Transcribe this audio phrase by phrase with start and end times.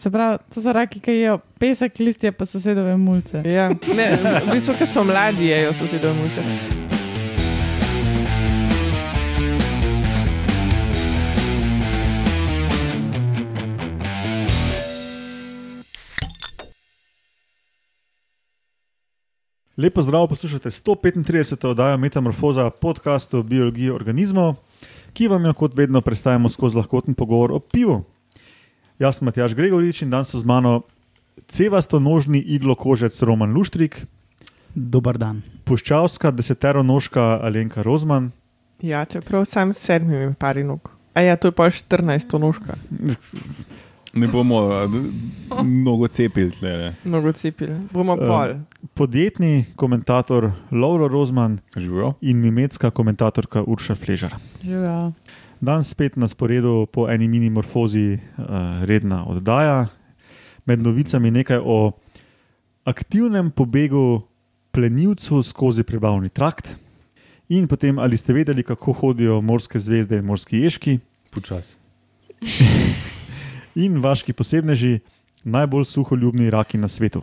[0.00, 3.42] Se pravi, to so raki, ki jejo pesek, listje, pa sosedove mulce.
[3.44, 6.40] Ja, ne, v bistvu, ker so mladi, jejo sosedove mulce.
[19.76, 21.66] Lepo zdrav, poslušate 135.
[21.66, 24.56] oddajo Metamorfoza podcastu o biologiji organizmov,
[25.12, 27.98] ki vam jo kot vedno predstavljamo skozi lahkoten pogovor o pivu.
[29.00, 30.82] Jaz sem Matjaš Gregorič in danes so z mano
[31.48, 34.04] cevasto nožni iglokožec Roman Luštrik,
[34.70, 35.42] Dober dan.
[35.64, 38.30] puščavska deseteronožka Alenka Rozman,
[38.80, 40.88] Ja, čeprav sam s sedmimi pari nog.
[41.12, 42.76] A ja, to je pa 14 nožka,
[44.12, 44.66] Ne bomo
[45.60, 46.50] mnogo cepili.
[46.50, 47.76] tle, mnogo cepili.
[47.92, 48.48] Bomo Eh, pol.
[48.94, 52.14] podjetni komentator Lauro Rozman Živijo?
[52.20, 54.34] in mimetska komentatorka Urša Fležar.
[54.62, 55.12] Živijo.
[55.60, 59.88] Danes spet na sporedu po eni mini morfozi uh, redna oddaja,
[60.64, 61.92] med novicami nekaj o
[62.88, 64.22] aktivnem pobegu
[64.72, 66.76] plenilcev skozi prebavni trakt.
[67.52, 70.98] In potem, ali ste vedeli, kako hodijo morske zvezde in morski ježki,
[71.30, 71.76] Počasi.
[73.84, 75.00] in vaški posebneži,
[75.44, 77.20] najbolj suholjubni raki na svetu.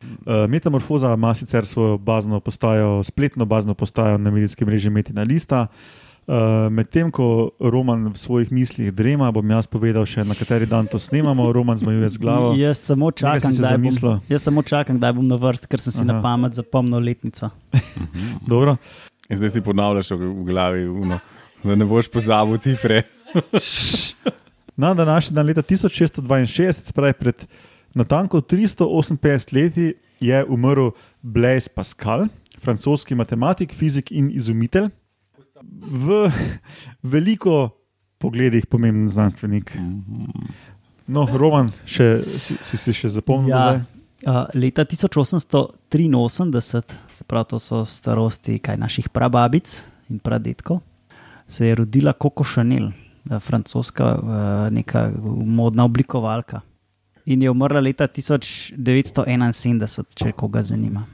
[0.00, 5.66] Uh, Metamorfoza ima sicer svojo bazno postajo, spletno bazno postajo na medijskem mreži Metina Lista.
[5.70, 6.05] Uh,
[6.70, 10.98] Medtem ko Roman v svojih mislih drema, bom jaz povedal še na kateri dan to
[10.98, 11.52] snemamo.
[11.54, 12.48] Roman zmajuje z glavo.
[12.58, 16.02] Jaz samo čakam, kdaj bom, jaz samo čakam, kdaj bom na vrsti, ker sem si
[16.02, 16.10] Aha.
[16.10, 17.50] na pamet zapomnil letnico.
[18.50, 18.74] Dobro.
[19.30, 21.22] In zdaj si ponavljaš v glavi, uno,
[21.62, 23.02] da ne boš pozabil cifre.
[24.76, 27.46] Na današnji dan leta 1662, se pravi pred
[27.94, 30.90] natanko 358 leti, je umrl
[31.22, 32.26] Blaise Pascal,
[32.60, 34.90] francoski matematik, fizik in izumitelj.
[35.62, 36.30] V
[37.02, 37.70] veliko
[38.18, 39.72] pogledih pomemben znanstvenik.
[41.06, 43.54] No, Roman, še, si, si še zapomnil?
[43.54, 43.60] Ja.
[43.62, 43.80] zdaj?
[44.26, 46.82] Uh, leta 1883,
[47.12, 50.80] se pravi, to so starosti kaj, naših prababic in pradetkov,
[51.46, 52.90] se je rodila Coco Chanel,
[53.30, 54.22] eh, francoska uh,
[54.72, 56.60] neka modna oblikovalka.
[57.26, 61.06] In je umrla leta 1971, če koga zanima.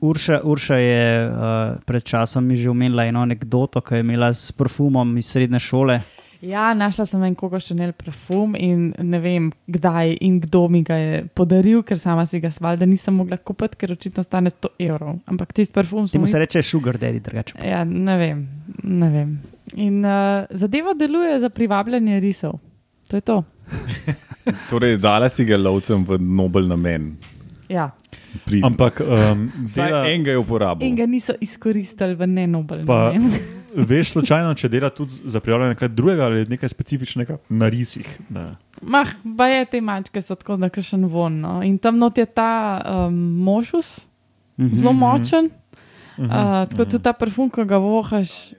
[0.00, 4.52] Urša, Urša je uh, pred časom mi že omenila eno anekdoto, ki je imela s
[4.52, 6.00] parfumom iz srednje šole.
[6.40, 10.98] Ja, našla sem en koga Chanel parfum in ne vem, kdaj in kdo mi ga
[11.00, 14.70] je podaril, ker sama si ga sval, da nisem mogla kupiti, ker očitno stane 100
[14.86, 15.16] evrov.
[15.26, 17.58] Ampak tisti parfum Temu smo se reče sugar daddy, drugače.
[17.64, 18.46] Ja, ne vem,
[18.82, 19.32] ne vem.
[19.74, 22.60] In uh, zadeva deluje za privabljanje risov.
[23.10, 23.42] To je to.
[24.70, 27.16] Torej, dala si ga lovcem v nobel namen.
[27.68, 27.90] Ja.
[28.44, 30.86] Pri, Ampak um, dela, enega je uporabil.
[30.86, 32.84] In ga niso izkoristili v nenobel.
[32.84, 33.12] Pa-
[33.90, 38.06] veš, slučajno, če dela tudi za prijavljanje nekaj drugega ali nekaj specifičnega na risih.
[38.28, 38.56] Da.
[38.82, 41.40] Mah, pa je te mačke so tako da kašen von.
[41.40, 41.58] No.
[41.62, 42.52] In tam not je ta
[43.06, 44.06] um, možus,
[44.56, 44.72] Mhm.
[44.72, 45.50] zelo močen.
[46.16, 46.24] Mhm.
[46.24, 46.30] Uh,
[46.66, 48.54] tako tudi ta parfum, ki ga vohaš.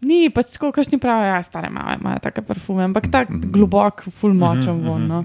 [0.00, 4.04] Ni pač tako, kaš ni pravi, ja, stare mame imajo take parfume, ampak tak globok,
[4.20, 5.08] full močen von.
[5.10, 5.22] No.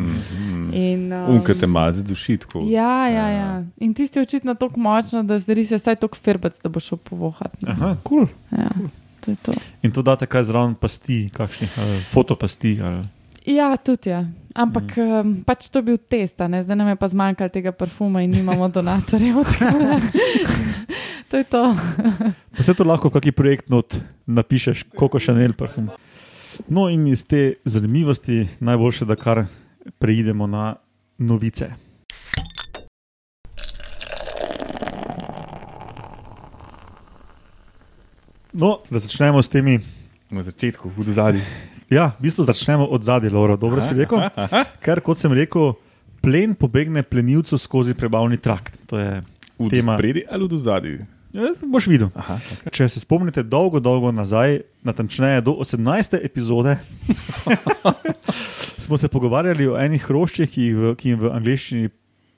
[0.74, 2.64] In, um, Unka te mazi duši tako.
[2.72, 3.50] Ja, ja, ja.
[3.78, 6.98] In tisti je očitno tako močno, da zdaj se vsaj tako firbec, da bo šel
[6.98, 7.54] povohat.
[7.62, 7.70] no.
[7.72, 8.26] Aha, cool.
[8.52, 8.72] Ja,
[9.22, 9.54] to je to.
[9.86, 12.80] In to date kaj zraven pasti, kakšnih ali fotopasti.
[12.82, 13.06] Ali...
[13.46, 14.26] Ja, tudi je.
[14.54, 15.22] Ampak mm.
[15.22, 16.64] um, pač to je bil test, a ne?
[16.64, 19.42] zdaj nam je pa zmanjkalo tega parfuma in nimamo donatorjev.
[21.34, 21.64] to je to.
[22.54, 23.98] Pa vse to lahko v kakšen projekt not
[24.30, 25.90] napišeš, koliko Chanel parfum.
[26.70, 29.50] No, in iz te zanimivosti najboljše, da kar
[29.98, 30.78] preidemo na
[31.18, 31.74] novice.
[38.54, 39.82] No, da začnemo s temi.
[40.30, 41.42] Na začetku, v zadnji.
[41.90, 43.58] Ja, v bistvu začnemo od zadaj, Laura.
[43.58, 44.22] Dobro si rekel.
[44.86, 45.74] Ker, kot sem rekel,
[46.22, 48.78] plen pobegne plenilcu skozi prebavni trakt.
[48.86, 49.26] To je
[49.58, 49.98] V Tema.
[49.98, 51.06] spredi ali v zadnji.
[51.34, 52.12] Ja, boš videl.
[52.14, 52.38] Aha,
[52.70, 56.20] Če se spomnite, dolgo, dolgo nazaj, natančneje do 18.
[56.22, 56.76] epizode,
[58.78, 61.90] smo se pogovarjali o enih hroščih, ki, v, ki jim v angleščini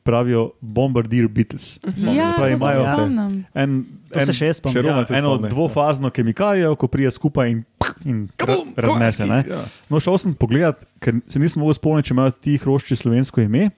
[0.06, 1.80] pravijo Bombardier Beatles.
[1.81, 3.39] Ja, Se pravi, to se imajo spomnim.
[3.53, 3.75] En,
[4.13, 4.86] To se še jaz spomnim.
[4.86, 5.50] ja, eno spomni.
[5.50, 7.63] dvofazno kemikalijo, ko prije skupaj in,
[8.06, 9.25] in ra, raznese.
[9.25, 9.41] Ne?
[9.50, 9.63] Ja.
[9.89, 13.71] No, šel sem pogledat, ker se nisem mogel spomniti, če imajo ti hrošči slovensko ime,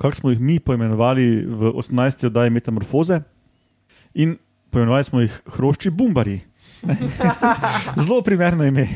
[0.00, 2.26] kako smo jih mi poimenovali v 18.
[2.26, 3.20] oddaji Metamorfoze.
[4.16, 4.38] In
[4.70, 6.40] poimenovali smo jih hrošči Bumbari.
[8.02, 8.88] Zelo primerno ime.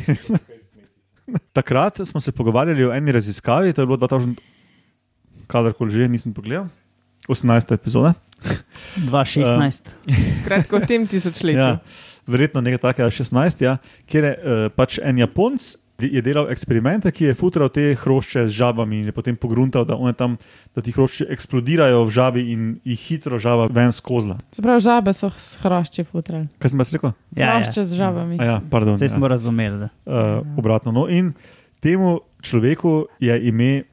[1.53, 4.35] Takrat smo se pogovarjali o eni raziskavi, to je bilo 2000,
[5.47, 6.67] kadarkoli že, nisem pogledal,
[7.29, 7.75] 18.
[7.75, 8.15] epizoda.
[8.97, 9.93] 2016.
[10.43, 11.63] Skratka, v tem tisočletju.
[11.63, 11.79] Ja,
[12.27, 13.77] verjetno nekaj takega, 16, ja,
[14.07, 15.63] kjer je uh, pač en Japonc
[15.99, 19.97] je delal eksperimente, ki je futral te hrošče z žabami in je potem pogruntal, da,
[20.19, 20.37] tam,
[20.75, 24.39] da ti hrošče eksplodirajo v žabi in jih hitro žaba ven skozla.
[24.53, 26.49] Se pravi, žabe so s hrošči futrali.
[26.59, 27.15] Kaj sem jaz rekel?
[27.37, 27.55] Ja, ja.
[27.61, 28.41] Hrošče z žabami.
[28.41, 28.97] A Ja, pardon.
[28.99, 29.15] Vse ja.
[29.15, 29.87] smo razumeli.
[29.87, 29.89] Da.
[30.07, 30.93] uh, obratno.
[30.93, 31.35] No, in
[31.81, 33.85] temu človeku je ime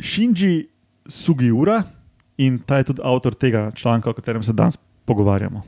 [0.00, 0.70] Shinji
[1.08, 1.82] Sugiura,
[2.40, 5.62] in ta je tudi avtor tega članka, o katerem se danes pogovarjamo.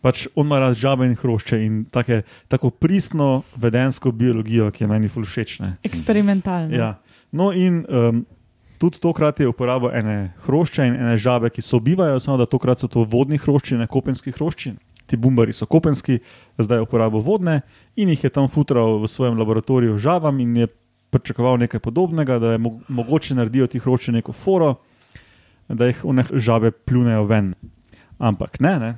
[0.00, 4.88] Pač on ima rad žabe in hrošče in take, tako pristno vedensko biologijo, ki je
[4.88, 5.58] meni všeč.
[5.84, 6.76] Eksperimentalno.
[6.76, 6.94] Ja.
[7.32, 8.24] No, in um,
[8.80, 12.88] tudi tokrat je uporabil ene hrošče in ene žabe, ki sobivajo, samo da tokrat so
[12.88, 14.72] to vodni hrošči, ne kopenski hrošči.
[15.06, 16.20] Ti bumbari so kopenski,
[16.58, 17.60] zdaj je uporabil vodne
[17.96, 20.68] in jih je tam futral v svojem laboratoriju žabam in je
[21.10, 24.74] pričakoval nekaj podobnega, da je mo mogoče naredijo ti hrošči neko foro,
[25.68, 27.54] da jih one žabe pljunejo ven.
[28.18, 28.94] Ampak ne, ne.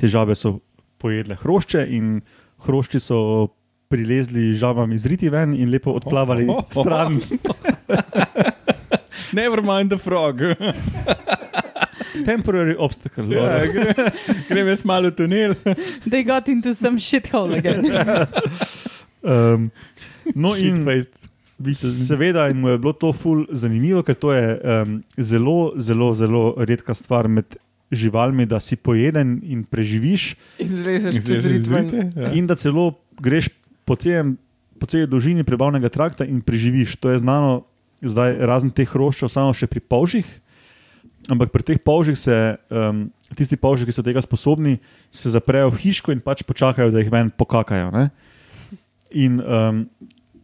[0.00, 0.58] Te žabe so
[1.00, 2.20] pojedle hrošče in
[2.64, 3.48] hrošči so
[3.90, 6.82] prilezli žabam izriti ven in lepo odplavali Oh, oh, oh.
[6.82, 7.20] stran.
[9.32, 10.40] Never mind the frog.
[12.26, 13.32] Temporary obstacle.
[13.32, 13.66] ja, Laura.
[13.66, 14.10] gre,
[14.48, 15.54] grem jaz malo v tunel.
[16.10, 17.86] They got into some shithole again.
[19.22, 19.70] Um,
[20.34, 21.18] no, in Shitfaced.
[21.76, 26.94] seveda jim je bilo to ful zanimivo, ker to je um, zelo, zelo, zelo redka
[26.96, 27.44] stvar med
[27.90, 31.82] živalmi, da si pojeden in preživiš, Izlezeš čez Izlezeš iz ritme.
[31.82, 32.32] rite, ja.
[32.32, 33.50] in da celo greš
[33.84, 34.38] po celem.
[34.80, 36.94] Po celi dolžini prebavnega trakta in preživiš.
[37.04, 37.66] To je znano,
[38.00, 40.24] zdaj razen teh hroščev, samo še pri polžih.
[41.28, 44.78] Ampak pri teh polžih se um, tisti polži, ki so tega sposobni,
[45.12, 47.90] se zaprejo v hiško in pač počakajo, da jih ven pokakajo.
[47.92, 48.08] Ne?
[49.20, 49.84] In um,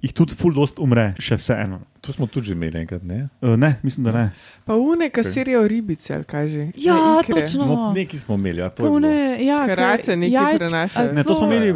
[0.07, 1.81] jih tudi ful dost umre, še vseeno.
[2.01, 3.27] To smo tudi že imeli enkrat, ne?
[3.41, 4.25] Uh, ne, mislim, da ne.
[4.65, 6.63] Pa une kasirijo ribice, ali kaj že.
[6.79, 7.67] Ja, Ne, točno.
[7.67, 8.85] No, neki smo imeli, ja, to.
[8.85, 9.75] Kone, ja, ke-
[10.17, 11.13] nekaj jajč- prenašajo.
[11.13, 11.75] ne to smo imeli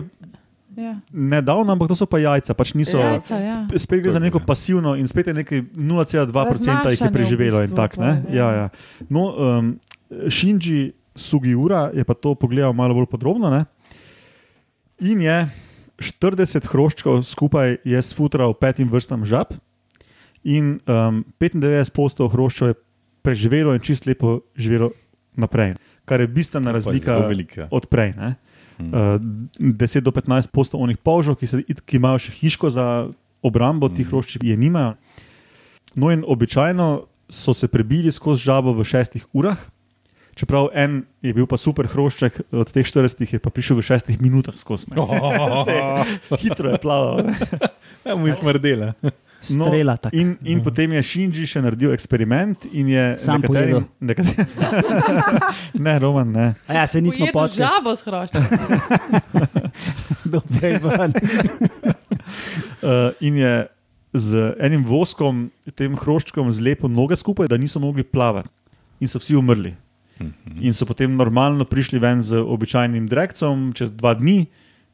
[0.73, 0.95] Ja.
[1.11, 2.55] nedavno, ampak to so pa jajca.
[2.55, 3.51] Pač niso, Jajca, ja.
[3.53, 6.31] sp- Spet gre za neko pasivno in spet je nekaj 0,2%
[6.89, 8.13] jih je v preživelo in bistvu pol, ne.
[8.29, 8.33] ja.
[8.33, 8.67] Ja, ja.
[9.07, 9.77] No, um,
[10.31, 13.51] Shinji Sugiura je pa to pogledal malo bolj podrobno.
[13.51, 13.65] Ne?
[15.01, 15.37] In je
[16.01, 19.53] 40 hroščkov skupaj je sfutral petim vrstam žab,
[20.41, 22.77] in um, 95% hroščev je
[23.21, 24.91] preživelo in čist lepo živelo
[25.37, 25.75] naprej,
[26.05, 27.69] kar je bistvena razlika velika.
[27.71, 28.15] od prej.
[28.17, 28.35] Ne?
[28.81, 29.21] Uh,
[29.61, 32.87] 10 do 15 posto onih polžov, ki, se, ki imajo še hiško za
[33.43, 34.09] obrambo, tih Mhm.
[34.09, 34.95] hrošči je nimajo.
[35.95, 39.59] No, in običajno so se prebili skozi žabo v šestih urah,
[40.41, 44.17] čeprav en je bil pa super hrošček, od teh 40 je pa prišel v šestih
[44.25, 44.89] minutah skozi.
[44.97, 45.05] ne.
[46.43, 47.25] Hitro je plaval.
[48.01, 48.95] Ja, mu je smrdela.
[49.05, 49.11] No,
[49.69, 50.17] Strela tako.
[50.17, 54.49] In, in potem je Shinji še naredil eksperiment in je Sam nekaterim, nekaterim,
[55.85, 56.47] ne, Roman, ne.
[56.65, 57.69] A ja, se nismo Pojedu počeli.
[57.69, 58.41] žabo s hroščem.
[62.81, 63.53] Uh, in je
[64.17, 68.49] z enim voskom, tem hroščkom, zlepil noge skupaj, da niso mogli plavati.
[69.01, 69.73] In so vsi umrli.
[70.61, 74.47] In so potem normalno prišli ven z običajnim drekcom, čez dva dni,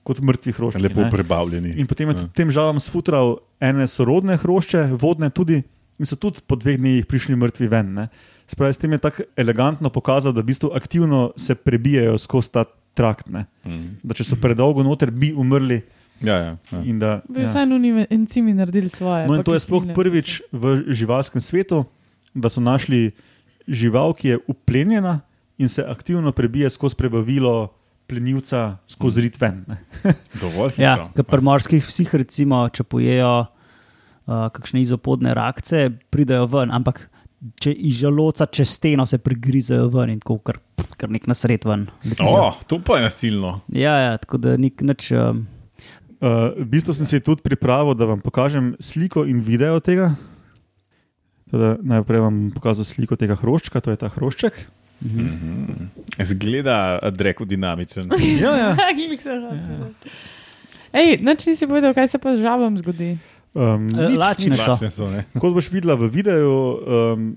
[0.03, 0.83] kot mrtvi hrošči.
[0.83, 1.11] Lepo ne.
[1.11, 1.75] prebavljeni.
[1.77, 2.21] In potem je Ja.
[2.21, 5.63] tudi tem žalam sfutral ene sorodne hrošče, vodne tudi,
[5.99, 7.95] in so tudi po dveh dneh prišli mrtvi ven.
[7.95, 8.09] Ne.
[8.47, 12.65] Spravi, s tem je tako elegantno pokazal, da v bistvu aktivno se prebijajo skozi ta
[12.95, 13.27] trakt.
[13.29, 13.47] Ne.
[13.67, 13.99] Mhm.
[14.03, 15.83] Da če so predolgo noter, bi umrli.
[16.17, 16.79] Ja, ja, ja.
[16.81, 17.47] In da, Bi ja.
[17.47, 19.27] vsaj nuni encimi naredili svoje.
[19.27, 21.83] No, in to je sploh prvič v živalskem svetu,
[22.33, 23.11] da so našli
[23.69, 25.21] žival, ki je uplenjena
[25.59, 27.73] in se aktivno prebije skozi prebavilo
[28.07, 29.65] plenilca, skozi rit ven.
[29.69, 29.79] ne.
[30.41, 30.85] Dovolj hitro.
[30.85, 37.09] Ja, ker pri morskih psih, recimo, če pojejo uh, kakšne izopodne rakce, pridejo ven, ampak
[37.61, 40.61] če iz želodca čez steno se prigrizejo ven in tako kar,
[40.97, 41.89] kar nek nasred ven.
[42.05, 42.31] letijo.
[42.47, 43.61] Oh, to pa je nasilno.
[43.75, 45.13] Ja, ja, tako da nik nič.
[45.13, 45.47] Um,
[46.17, 50.15] Uh, v bistvu sem se tudi pripravil, da vam pokažem sliko in video tega.
[51.47, 54.59] Teda, najprej vam bom pokazal sliko tega hroščka, to je ta hrošček.
[56.25, 58.11] Zgleda dreko dinamičen.
[58.43, 58.71] Ja, ja.
[58.77, 59.93] Hotel.
[60.97, 63.19] Ej, nič nisi povedal, kaj se pa z žabom zgodi.
[63.53, 64.61] Um, nič, lačne nič.
[64.65, 64.73] so.
[64.73, 65.27] Lačne so, ne?
[65.37, 67.37] Kot boš videla v videu, um,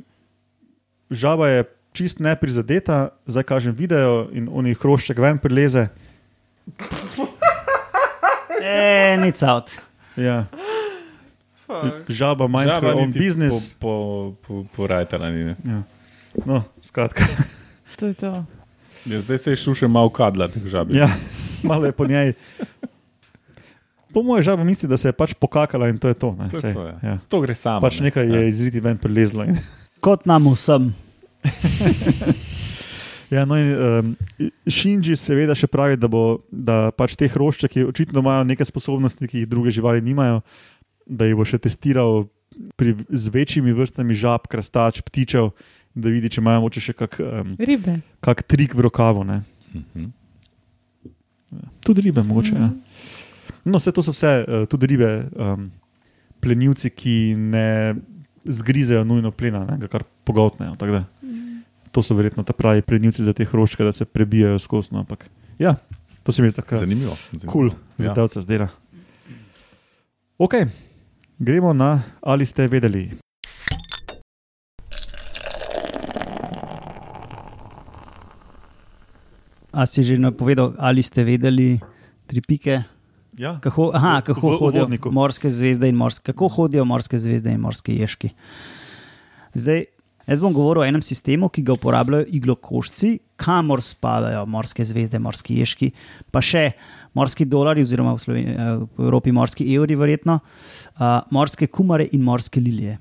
[1.12, 1.60] žaba je
[1.92, 5.90] čist neprizadeta, zdaj kažem video in oni hrošček ven prileze.
[8.64, 9.74] e, nic out.
[10.16, 10.48] Ja.
[12.10, 13.74] Žaba minds Žaba her own business.
[13.78, 15.54] Po, po, po, po rajtala ni.
[15.54, 15.56] ne.
[15.66, 15.82] Ja.
[16.46, 17.26] No, skratka.
[18.00, 18.32] To je to.
[19.06, 20.98] Ja, zdaj se je šel še malo kadla, teh žabi.
[20.98, 21.10] Ja,
[21.64, 22.34] malo je po njej.
[24.10, 26.34] Po mojem žaba misli, da se je pač pokakala in to je to.
[26.40, 26.96] Ne, To, je to, ja.
[27.04, 27.16] ja.
[27.30, 27.84] to gre samo.
[27.86, 29.46] Pač nekaj je izriti ven prilezlo.
[29.46, 29.60] In,
[30.02, 30.90] Kot nam vsem.
[33.30, 34.08] Ja, no in, um,
[34.66, 39.44] Šinji seveda še pravi, da, bo, da pač te hroščke očitno imajo neke sposobnosti, ki
[39.44, 40.40] jih druge živali nimajo,
[41.10, 42.28] da jih bo še testiral
[42.76, 45.50] pri, z večjimi vrstami žab, krastač, ptičev,
[45.92, 48.00] da vidi, če imajo moče še kak, um, Ribe.
[48.22, 49.24] kak trik v rokavu.
[49.24, 49.42] Ne?
[49.74, 50.10] Mhm.
[51.80, 52.54] Tudi ribe, mogoče.
[52.54, 52.70] Ja.
[53.66, 55.72] No, vse to so vse, uh, tudi ribe, um,
[56.40, 57.96] plenilci, ki ne
[58.46, 60.76] zgrizejo nujno plena, ne, ga kar pogotnejo.
[60.76, 61.04] tako da.
[61.90, 64.94] To so verjetno ta pravi plenilci za te hrošče, da se prebijajo skozi.
[64.94, 65.26] No, ampak,
[65.58, 65.74] ja,
[66.24, 67.18] to se mi je tako Zanimivo.
[67.32, 68.06] kul, cool, Ja.
[68.06, 68.70] zadevca zdela.
[70.38, 70.54] Ok,
[71.40, 71.90] gremo na
[72.22, 73.10] ali ste vedeli.
[79.72, 81.78] A si že napovedal, ali ste vedeli,
[82.26, 82.82] tri pike?
[83.38, 83.56] Ja.
[83.56, 85.08] Kako, aha, kako V- v hodijo uvodniku.
[85.10, 88.34] morske zvezde in morske, kako hodijo morske zvezde in morske ježki.
[89.54, 89.86] Zdaj,
[90.26, 95.56] jaz bom govoril o enem sistemu, ki ga uporabljajo iglokošci, kamor spadajo morske zvezde, morski
[95.56, 95.94] ježki,
[96.28, 96.74] pa še
[97.20, 102.24] morski dolari, oziroma v, Sloveniji, eh, v Evropi morski evri, verjetno, uh, morske kumare in
[102.26, 102.98] morske lilije.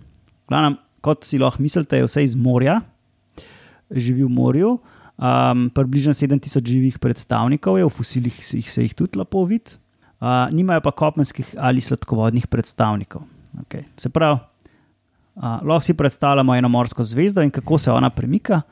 [0.51, 2.81] Glavnem, kot si lahko mislite, je vse iz morja,
[3.91, 4.79] živi v morju.
[5.19, 9.75] Um, približno 7000 živih predstavnikov je, v fosilih jih, se jih tudi lepo vidi,
[10.23, 13.25] uh, nimajo pa kopenskih ali sladkovodnih predstavnikov.
[13.65, 13.83] Okay.
[13.99, 18.63] Se pravi, uh, lahko si predstavljamo eno morsko zvezdo in kako se ona premika.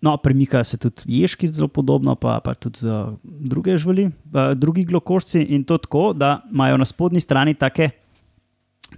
[0.00, 4.84] No, premikajo se tudi ježki, zelo podobno, pa, pa tudi uh, druge živali, uh, drugi
[4.84, 7.90] glokošci in to tako, da imajo na spodnji strani take,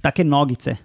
[0.01, 0.77] take nogice.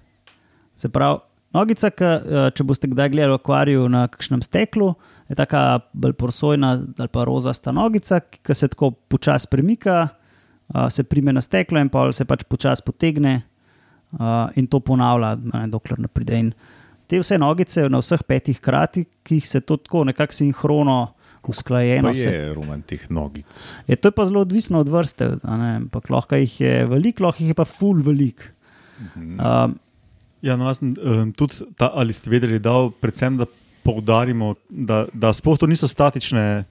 [0.76, 1.20] Se pravi,
[1.54, 4.94] nogica, ki, uh, če boste kdaj gledali v akvariju na kakšnem steklu,
[5.30, 10.08] je tako bolj prosojna ali pa rozasta nogica, ki se tako počasi premika,
[10.76, 13.42] uh, se prime na steklo in pa se pač počasi potegne
[14.20, 16.40] uh, in to ponavlja, ne, dokler ne pride.
[16.46, 16.54] In
[17.08, 21.02] te vse nogice na vseh petih kratih, ki jih se to tako nekako sinhrono.
[21.44, 23.44] Usklajeno se je roman teh nogic.
[23.84, 25.26] Je, to je pa zelo odvisno od vrste.
[25.44, 28.54] a ne, Ampak lahko jih je veliko, lahko jih je pa ful velik.
[29.00, 29.40] Mhm.
[29.40, 29.76] Um,
[30.44, 33.48] Ja, no, jaz sem um, tudi ta, ali ste vedeli, dal predvsem, da
[33.84, 36.66] poudarimo, da, da sploh to niso statične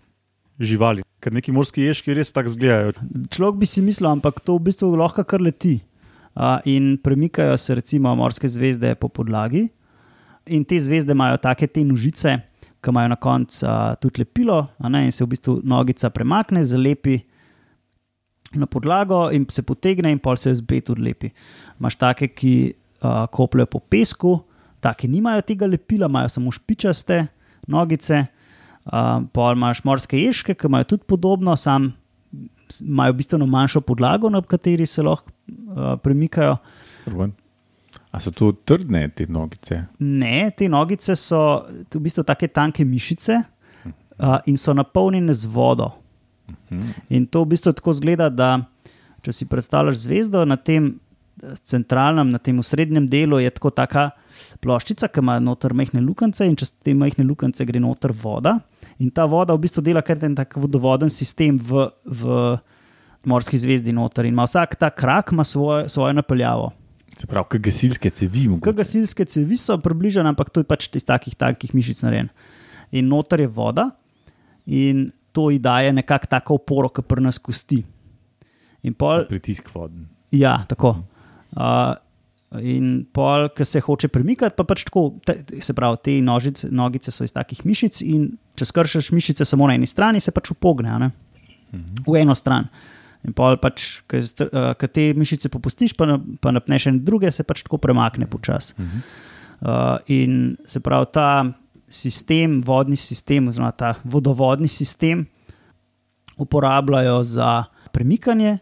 [0.60, 2.92] živali, ker neki morski ježki res tako izgledajo.
[3.32, 5.80] človek bi si mislil, ampak to v bistvu lahko kar leti.
[6.32, 9.66] Uh, in premikajo se recimo morske zvezde po podlagi,
[10.46, 12.38] in te zvezde imajo take te nožice,
[12.82, 17.20] ki imajo na koncu uh, tudi lepilo, ne, in se v bistvu nogica premakne, zalepi
[18.58, 21.30] na podlago in se potegne, in pol se zbe tudi lepi.
[21.80, 22.54] Imáš take, ki
[23.02, 24.37] uh, kopljajo po pesku,
[24.82, 27.22] take nimajo tega lepila, imajo samo špičaste
[27.70, 28.25] nogice.
[28.82, 31.92] Uh, pol imaš morske ježke, ki imajo tudi podobno, sam
[32.80, 36.56] imajo bistveno manjšo podlago, na kateri se lahko uh, premikajo.
[37.06, 37.37] Roman.
[38.12, 39.87] A so to trdne te nogice?
[39.99, 45.88] Ne, te nogice so v bistvu tako tanke mišice uh, in so napolnjene z vodo.
[47.09, 48.50] In to v bistvu tako zgleda, da
[49.25, 54.11] če si predstavljaš zvezdo na tem eh, centralnem, na tem srednjem delu, je tako taka
[54.61, 58.59] ploščica, ki ima noter mehne lukance in čez te mehne lukance gre noter voda.
[59.00, 62.37] In ta voda v bistvu dela kar en tak vodovoden sistem v, v
[63.25, 64.28] morski zvezdi noter.
[64.28, 66.73] In ima vsak ta krak ima svojo, svojo napeljavo.
[67.19, 68.47] Se pravi, kot gasilske cevi.
[68.64, 72.31] Kot gasilske cevi so približene, ampak to je pač iz takih tankih mišic narejen.
[72.92, 73.90] In noter je voda,
[74.66, 77.83] in to ji daje nekako tako oporo, ki pri nas kosti.
[78.99, 80.09] Pol, Pritisk voden.
[80.35, 80.97] ja, tako.
[81.52, 81.95] Uh,
[82.61, 87.12] in pol, ki se hoče premikati, pa pač tako, te, se pravi, te nožice, nogice
[87.14, 90.90] so iz takih mišic, in če skršiš mišice samo na eni strani, se pač upogne
[90.92, 91.12] a ne?
[92.07, 92.66] v eno stran.
[93.22, 97.78] In pol pač, ki te mišice popustiš, pa, pa napneš ene druge, se pač tako
[97.78, 98.74] premakne počasi.
[99.62, 101.28] Uh, in se pravi, ta
[101.92, 105.26] sistem, vodni sistem, oziroma ta vodovodni sistem,
[106.40, 107.50] uporabljajo za
[107.94, 108.56] premikanje,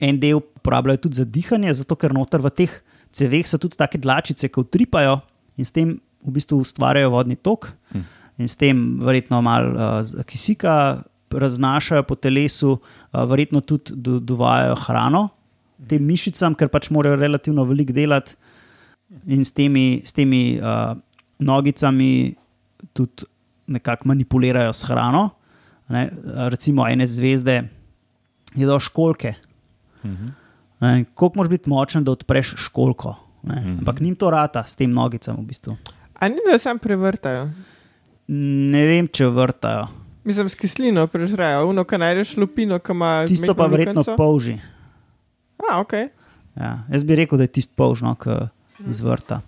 [0.00, 2.72] en del uporabljajo tudi za dihanje, zato ker noter v teh
[3.12, 5.18] ceveh so tudi take dlačice, ki utripajo
[5.60, 7.68] in s tem v bistvu ustvarjajo vodni tok,
[8.40, 11.04] in s tem verjetno malo uh, kisika
[11.36, 15.28] raznašajo po telesu, uh, verjetno tudi do, dovajajo hrano
[15.88, 18.36] tem mišicam, ker pač morajo relativno veliko delati
[19.30, 20.96] in s temi, s temi uh,
[21.38, 22.34] nogicami
[22.96, 23.28] tudi
[23.76, 25.28] nekako manipulirajo s hrano.
[25.92, 26.08] Ne,
[26.50, 27.60] recimo, ene zvezde
[28.58, 29.36] jedo školke.
[30.02, 33.14] Ne, Koliko moraš biti močen, da odpreš školko?
[33.46, 33.60] Ne?
[33.78, 35.76] Ampak njim to rata s tem nogicam v bistvu.
[36.18, 37.46] A ni da sam prevrtajo?
[38.26, 39.86] Ne vem, če vrtajo.
[40.26, 43.10] Mislim, s kislino prežrejo, uno, kaj najdeš lupino, ki ima.
[43.28, 44.16] Tisto pa verjetno lukenco.
[44.18, 44.56] polži.
[45.62, 45.92] A, ok.
[46.56, 48.34] Ja, jaz bi rekel, da je tisto polžno, ki
[48.90, 49.40] zvrta.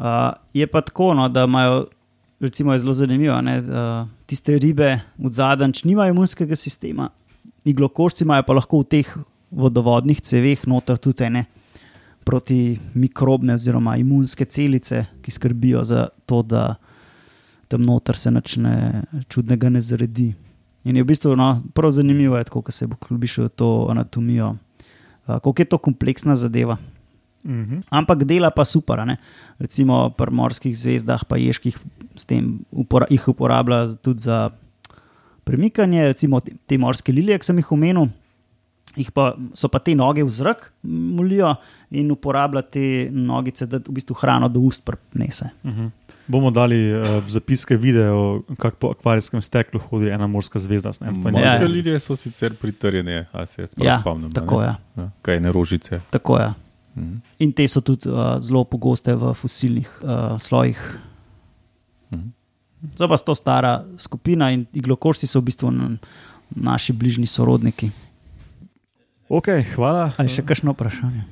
[0.00, 1.84] Uh, je pa tako, no, da imajo
[2.40, 3.40] recimo, zelo zanimivo.
[3.40, 7.10] Ne, uh, tiste ribe v zadnjič nimajo imunskega sistema,
[7.64, 9.14] iglokošci imajo pa lahko v teh
[9.50, 11.44] vodovodnih ceveh noter tudi ene
[12.24, 16.74] protimikrobne oziroma imunske celice, ki skrbijo za to, da
[17.70, 20.32] tam noter se načne čudnega ne zaredi.
[20.84, 25.36] In je v bistvu no, prav zanimivo, je, kako se poglobiš v to anatomijo, uh,
[25.38, 26.76] kako je to kompleksna zadeva.
[27.44, 27.86] Mhm.
[27.88, 29.06] Ampak dela pa super.
[29.06, 29.16] Ne?
[29.58, 31.78] Recimo pri morskih zvezdah, pa ježkih,
[32.26, 34.50] tem upora, jih uporablja tudi za
[35.44, 38.10] premikanje, recimo te, te morske lilije, ki sem jih omenil.
[38.98, 41.54] Jih pa, so pa te noge v zrak, molijo
[41.94, 42.84] in uporablja te
[43.14, 45.52] nogice, da v bistvu hrano do ust prinese.
[46.30, 48.18] Bomo dali uh, v zapiske video,
[48.54, 50.92] kako po akvarijskem steklu hodi ena morska zvezda.
[50.96, 51.10] Ja.
[51.10, 51.58] Morske ja.
[51.60, 54.30] lilije so sicer pritrjene, a se jaz Ja, spomnim.
[54.30, 54.74] tako je.
[54.96, 56.00] Ja, kaj ne rožice.
[56.10, 56.48] Tako je.
[56.94, 57.16] Mhm.
[57.38, 60.78] In te so tudi uh, zelo pogoste v fosilnih uh, slojih.
[62.10, 62.28] Mhm.
[62.94, 65.98] Zdaj pa sto stara skupina in iglokošci so v bistvu n-
[66.50, 67.90] naši bližnji sorodniki.
[69.28, 70.12] Ok, hvala.
[70.16, 71.22] Ali še kakšno vprašanje?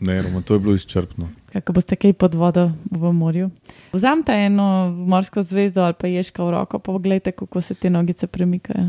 [0.00, 1.28] Ne, Roman, to je bilo izčrpno.
[1.54, 3.50] Kako boste kaj pod vodo v morju?
[3.92, 8.26] Vzamite eno morsko zvezdo ali pa ježka v roko, pa pogledajte, kako se te nogice
[8.26, 8.88] premikajo.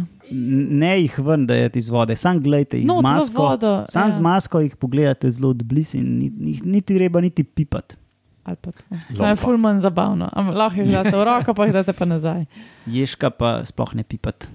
[0.72, 3.44] Ne jih ven, da je iz vode, samo gledajte jih Not z masko.
[3.44, 4.12] vodo, Sam ja.
[4.12, 7.96] z masko jih pogledate zelo odblizu in ni, ni, niti treba niti pipati.
[8.44, 8.82] Ali pa to.
[9.12, 9.36] Samo je pa.
[9.38, 10.30] ful manj zabavno.
[10.34, 12.46] Ampak lahko jih date v roko, pa jih date pa nazaj.
[12.88, 14.48] Ježka pa sploh ne pipati.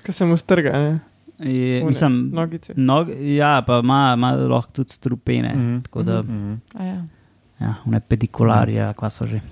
[0.00, 0.98] Ko se mu strga, ne?
[1.40, 2.72] Je, One, mislim, Nogice.
[2.76, 4.16] nog, ja, pa ima,
[4.48, 5.52] lahko tudi strupene.
[5.54, 5.80] Mhm.
[5.82, 6.54] Tako da, Mhm.
[6.74, 7.04] A Ja.
[7.60, 9.42] Ja, ne pedikularje, kva so že.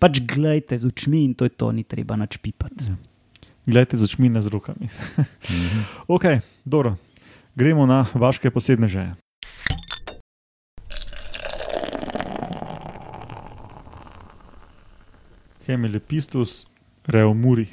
[0.00, 2.88] Pač gledajte z očmi in to je to, ni treba nič pipati.
[3.68, 4.88] Glejte z očmi, ne z rokami.
[6.16, 6.96] ok, dobro.
[7.54, 9.12] Gremo na vaše posebne želje.
[15.66, 16.66] Hemelepistus,
[17.06, 17.68] Reomuri.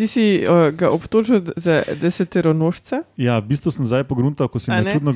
[0.00, 3.02] Ti si uh, ga obtožil za deseteronožca.
[3.20, 5.12] Ja, v bistvu sem zdaj pogruntal, ko A me čudno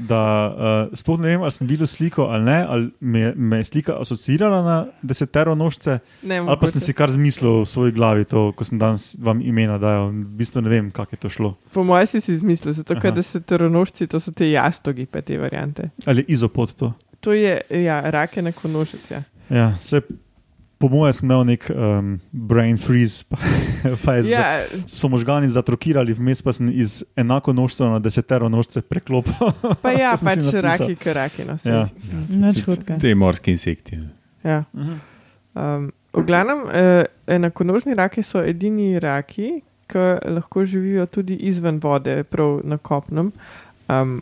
[0.00, 3.68] da uh, sploh ne vem, ali sem videl sliko ali ne, ali me, me je
[3.68, 8.56] slika asociirala na deseteronožce, Ne, ali pa sem si kar zmislil v svoji glavi, to,
[8.56, 10.08] ko sem danes vam imena dajal.
[10.08, 11.50] V bistvu ne vem, kako je to šlo.
[11.76, 15.92] Po mojem si si izmislil, zato ker deseteronožci to so te jastogi, pa te variante.
[16.08, 16.94] Ali izopod to.
[17.20, 19.04] To je ja, rake na konožec.
[19.10, 19.20] Ja.
[19.52, 20.00] Ja, se,
[20.78, 23.38] po mojem sem imel nek um, brain freeze, pa,
[24.04, 24.40] pa je ja.
[24.40, 29.52] Ja, so možgani zatrokirali, vmes pa sem iz enako nožcev na desetero nožce preklopil.
[29.84, 31.46] pa ja, To pač raki, ker raki.
[31.48, 31.72] No, saj.
[31.72, 31.84] Ja.
[32.28, 32.98] Nič hudega.
[33.00, 34.00] Te morske insekti.
[34.00, 34.10] ne.
[34.44, 34.64] Ja.
[35.54, 42.22] Um, v glavnem, eh, enakonožni raki so edini raki, ki lahko živijo tudi izven vode,
[42.24, 43.32] prav na kopnem.
[43.88, 44.20] Um,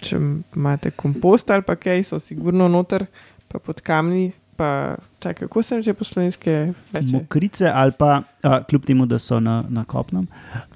[0.00, 0.18] če
[0.56, 3.06] imate kompost ali pa kaj, so sigurno noter,
[3.48, 4.30] pa pod kamni.
[4.60, 7.16] Pa, čakaj, kako sem že po slovenske reče?
[7.16, 10.26] Mokrice ali pa, a, kljub temu, da so na, na kopnem,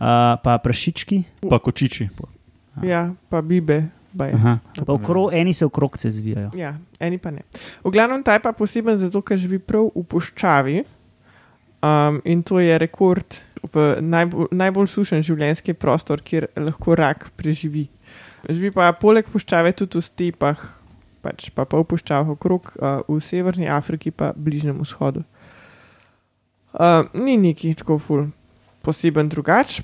[0.00, 1.44] a, pa prašički.
[1.50, 2.08] Pa kočiči.
[2.80, 3.92] Ja, pa bibe.
[4.16, 4.58] Aha.
[4.86, 6.54] Pa okro, eni se v krogce zvijajo.
[6.56, 7.42] Ja, eni pa ne.
[7.84, 10.76] V glavnem, ta je pa poseben zato, ker živi prav v puščavi.
[11.84, 13.42] Um, in to je rekord
[13.74, 17.90] v najbolj, najbolj sušen življenjski prostor, kjer lahko rak preživi.
[18.48, 20.64] Živi pa poleg puščave tudi v stepah,
[21.24, 25.24] pač pa pol puščav okrog, uh, v severni Afriki pa bližnjem vzhodu.
[26.74, 28.28] Uh, ni neki tako ful
[28.84, 29.80] poseben drugač,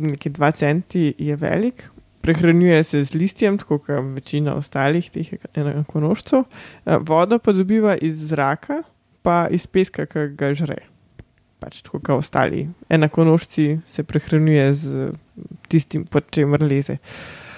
[0.00, 1.86] neki dva centi je velik,
[2.20, 6.44] prehranjuje se z listjem, tako kot večina ostalih teh enakonožcev,
[6.86, 8.82] Eh, vodo pa dobiva iz zraka,
[9.22, 10.78] pa iz peska, ki ga žre.
[11.60, 15.12] Pač tako kot ostali enakonožci se prehranjuje z
[15.68, 16.98] tistim, pod čemer leze.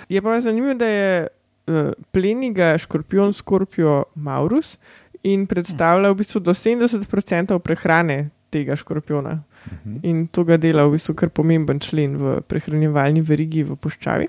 [0.09, 1.29] Je pa zanimivo, da je
[1.67, 4.79] uh, pleniga škorpion Scorpio Maurus
[5.23, 8.21] in predstavlja v bistvu do 70% prehrane
[8.51, 9.39] tega škorpiona.
[9.73, 9.99] Mhm.
[10.03, 14.27] In to ga dela v bistvu kar pomemben člen v prehranjevalni verigi v puščavi.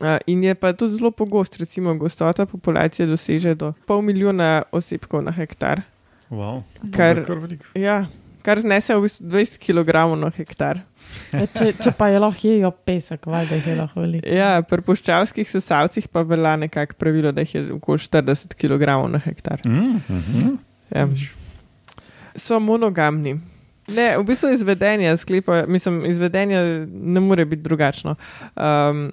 [0.00, 5.22] Uh, in je pa tudi zelo pogost, recimo gostota populacije doseže do pol milijona osebkov
[5.22, 5.82] na hektar,
[6.30, 6.62] Wow.
[6.90, 7.64] Kar- kar veliko.
[7.76, 8.06] ja,
[8.42, 10.82] kar znese v bistvu 20 kg na hektar.
[11.32, 14.34] Ja, če, če pa je lahko jejo pesek, valjda jih je lahko veliko.
[14.40, 19.22] Ja, pri puščavskih sesalcih pa velja nekako pravilo, da jih je okoli 40 kg na
[19.24, 19.64] hektar.
[19.66, 20.02] Mm.
[20.08, 20.52] Mhm.
[20.92, 21.08] Ja.
[22.36, 23.38] So monogamni.
[23.92, 28.14] Ne, v bistvu izvedenje sklepa, mislim, izvedenje ne more biti drugačno.
[28.54, 29.10] Um,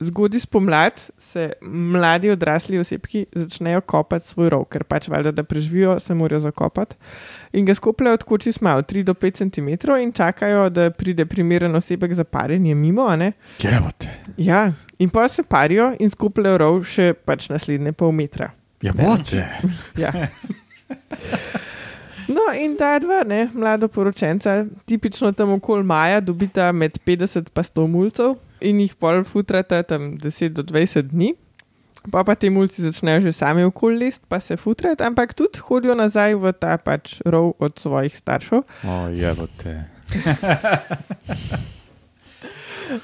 [0.00, 5.94] Zgodaj spomladi se mladi odrasli osebki začnejo kopati svoj rov, ker pač valjda, da preživijo,
[6.00, 6.96] se morajo zakopati.
[7.52, 11.76] In ga skopljajo tako čist malo, 3 do 5 cm, in čakajo, da pride primeren
[11.76, 13.06] osebek za parjenje mimo.
[13.06, 13.32] a ne.
[13.58, 14.10] Jebote.
[14.36, 18.50] Ja, in pa se parijo in skopljajo rov še pač naslednje pol metra.
[18.82, 19.48] Jebote.
[20.02, 20.12] Ja.
[22.28, 27.62] No, in ta dva, ne, mlada poročenca, tipično tam okoli maja, dobita med 50 in
[27.62, 31.34] 100 mulcev in jih pol futrata tam 10 do 20 dni.
[32.06, 35.94] Pa pa ti mulci začnejo že sami okoli list, pa se futrati, ampak tudi hodijo
[35.94, 38.62] nazaj v ta pač rov od svojih staršev.
[38.84, 39.74] O, je bo te.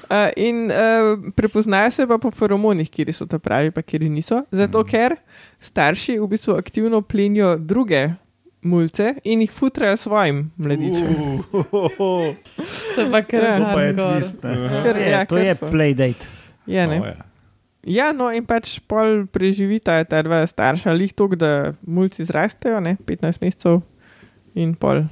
[0.07, 4.45] Uh, in uh, prepoznajo se pa po feromonih, kjer so to pravi, pa kjer niso.
[4.51, 4.87] Zato, Mhm.
[4.87, 5.15] ker
[5.59, 8.15] starši v bistvu aktivno plenijo druge
[8.63, 11.13] mulce in jih futrajo svojim mladičem.
[12.95, 13.57] To pa kar Ja.
[13.59, 14.41] To pa je twist.
[14.83, 15.69] Ker, Je, ja, to ker je so.
[15.71, 16.27] playdate.
[16.65, 17.01] Je, ne?
[17.01, 17.25] O, ja.
[17.83, 22.95] Ja, no, in pač pol preživita ta dva starša, lih to, da mulci zrastejo, ne,
[22.95, 23.81] 15 mesecev
[24.55, 25.03] in pol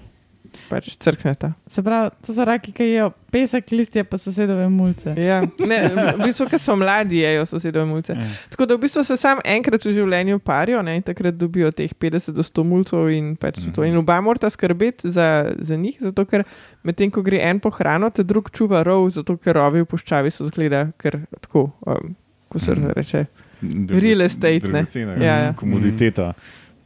[0.69, 1.53] pač crkneta.
[1.67, 5.13] Se pravi, to so raki, ki jejo pesek, listje pa sosedove mulce.
[5.15, 8.13] Ja, ne, v bistvu, ker so mladi, jejo sosedove mulce.
[8.13, 8.27] Ja.
[8.49, 11.93] Tako da v bistvu se sam enkrat v življenju parijo ne, in takrat dobijo teh
[11.93, 13.75] 50 do 100 mulcev in pač mm -hmm.
[13.75, 13.83] to.
[13.83, 16.43] In oba morata skrbeti za, za njih, zato ker
[16.83, 20.31] medtem ko gre en po hrano, te drug čuva rov, zato ker rovi v puščavi
[20.31, 22.15] so zgleda, ker tako, um,
[22.49, 22.87] ko se Mhm.
[22.95, 23.25] reče.
[23.61, 24.59] Drag- Real estate, ne.
[24.71, 25.53] dragocena, Ja, ja.
[25.53, 26.33] Komoditeta.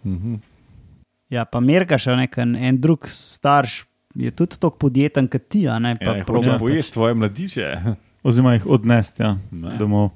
[0.06, 0.36] Mhm.
[1.36, 3.82] Ja, pa merkaš, a ne, ker en drug starš
[4.16, 7.66] je tudi tako podjeten kot ti, a ne, pa Ja, proba hoče pojesti tvoje mladiče.
[8.24, 9.76] Oziroma jih odnesti ja, Ne.
[9.78, 10.10] domov.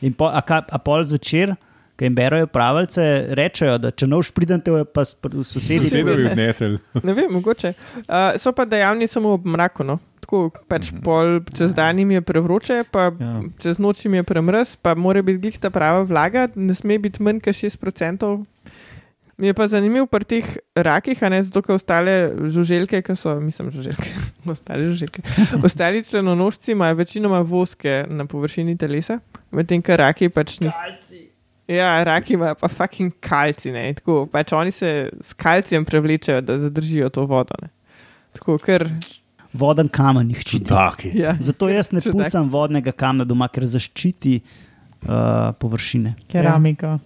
[0.00, 1.56] In po, a, ka, a pol zvečer,
[1.94, 5.80] ki jim berajo pravice, rečejo, da če noč pridete, pa s- pr- sosedi.
[5.82, 6.70] Sosedovi odnesli.
[6.70, 7.02] odnesel.
[7.02, 7.74] Ne vem, mogoče.
[7.98, 9.84] Uh, so pa dejavni samo ob mraku.
[9.84, 9.98] No.
[10.20, 11.02] Tako pač mm -hmm.
[11.02, 13.12] pol čez dan jim je prevroče, pa Ja.
[13.20, 13.42] ja.
[13.58, 17.22] čez noč jim je premrz, pa mora biti glih ta prava vlaga, ne sme biti
[17.22, 18.44] manj kot 6%.
[19.36, 20.46] Mi je pa zanimivo pri teh
[20.78, 22.12] rakih, a ne zato, ker ostale
[22.54, 24.12] žuželke, ki so, mislim, žuželke,
[24.54, 25.24] ostale žuželke.
[25.64, 29.18] Ostali členonožci imajo večinoma voske na površini telesa,
[29.50, 30.78] medtem ko raki pač niso.
[31.66, 33.88] Ja, raki imajo pa fucking kalci, ne.
[33.98, 37.58] Tako, pač oni se s kalcijem prevlečejo, da zadržijo to vodo.
[37.62, 37.72] Ne.
[38.38, 38.86] Tako, ker,
[39.54, 40.66] Voden kamen jih ščiti.
[40.66, 41.10] Čudaki.
[41.14, 41.36] ja.
[41.38, 42.26] Zato jaz ne Čudak.
[42.26, 44.40] pucam vodnega kamna doma, ker zaščiti
[45.04, 46.14] uh, površine.
[46.28, 46.98] Keramiko.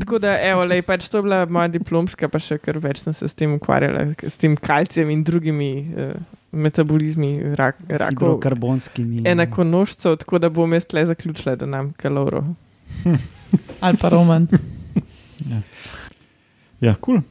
[0.00, 3.16] Tako da, evo, lej, pač to je bila moja diplomska, pa še kar več sem
[3.16, 6.14] se s tem ukvarjala, s tem kalcijem in drugimi uh,
[6.54, 8.38] metabolizmi rak, rakov.
[8.38, 9.24] Hidrokarbonskimi.
[9.28, 12.44] Enakonožcev, tako da bom jaz tle zaključila, da nam kaloro.
[13.84, 14.48] Ali pa roman.
[16.80, 17.20] Ja, kul.
[17.20, 17.22] Cool.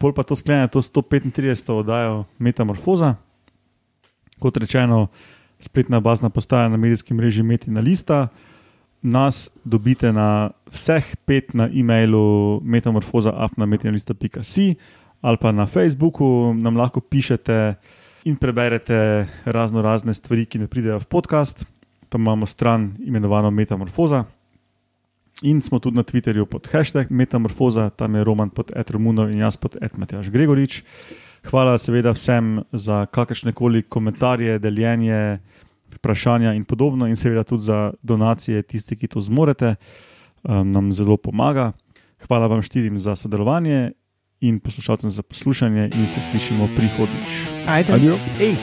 [0.00, 1.68] Pol pa to sklene, to 135.
[1.76, 3.20] oddajo Metamorfoza.
[4.40, 5.10] Kot rečeno,
[5.60, 8.28] spletna bazna postaja na medijskem mreži Metina Lista.
[9.02, 14.76] Nas dobite na vseh pet na e-mailu metamorfoza.afnametinalista.si
[15.20, 17.74] ali pa na Facebooku nam lahko pišete
[18.24, 21.64] in preberete razno razne stvari, ki ne pridejo v podcast.
[22.08, 24.24] Tam imamo stran imenovano Metamorfoza.
[25.42, 29.56] In smo tudi na Twitterju pod hashtag Metamorfoza, tam je Roman pod Etromuno in jaz
[29.56, 30.82] pod Etmatjaš Gregorič.
[31.48, 35.38] Hvala seveda vsem za kakršne koli komentarje, deljenje,
[35.94, 39.74] vprašanja in podobno, in seveda tudi za donacije, tisti, ki to zmorete,
[40.42, 41.72] um, nam zelo pomaga.
[42.26, 43.92] Hvala vam štirim za sodelovanje
[44.40, 47.30] in poslušalcem za poslušanje, in se slišimo prihodnjič.
[47.68, 47.92] Ajde.
[47.92, 48.18] Adijo.
[48.40, 48.56] Ej,